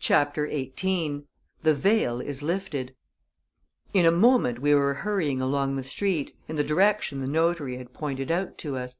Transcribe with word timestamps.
CHAPTER 0.00 0.46
XVIII 0.50 1.24
The 1.62 1.74
Veil 1.74 2.22
is 2.22 2.40
Lifted 2.40 2.94
In 3.92 4.06
a 4.06 4.10
moment 4.10 4.58
we 4.58 4.72
were 4.74 4.94
hurrying 4.94 5.42
along 5.42 5.76
the 5.76 5.82
street, 5.84 6.34
in 6.48 6.56
the 6.56 6.64
direction 6.64 7.20
the 7.20 7.26
notary 7.28 7.76
had 7.76 7.92
pointed 7.92 8.30
out 8.30 8.56
to 8.56 8.78
us. 8.78 8.96